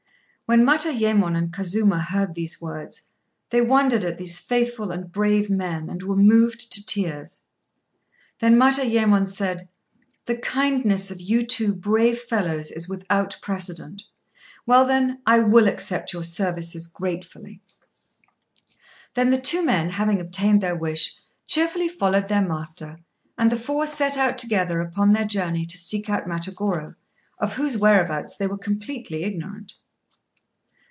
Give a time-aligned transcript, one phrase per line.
[0.51, 3.03] When Matayémon and Kazuma heard these words,
[3.51, 7.43] they wondered at these faithful and brave men, and were moved to tears.
[8.39, 9.69] Then Matayémon said
[10.25, 14.03] "The kindness of you two brave fellows is without precedent.
[14.65, 17.61] Well, then, I will accept your services gratefully."
[19.13, 21.15] Then the two men, having obtained their wish,
[21.47, 22.99] cheerfully followed their master;
[23.37, 26.95] and the four set out together upon their journey to seek out Matagorô,
[27.39, 29.75] of whose whereabouts they were completely ignorant.